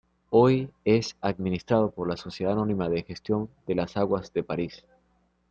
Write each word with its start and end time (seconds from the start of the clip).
Hoy 0.31 0.71
es 0.83 1.15
administrado 1.21 1.91
por 1.91 2.09
la 2.09 2.17
Sociedad 2.17 2.53
anónima 2.53 2.89
de 2.89 3.03
gestión 3.03 3.49
de 3.67 3.75
las 3.75 3.97
aguas 3.97 4.33
de 4.33 4.41
Paris. 4.41 4.83